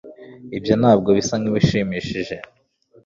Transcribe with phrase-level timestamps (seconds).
[0.79, 2.35] ntabwo ibyo bisa nkibishimishije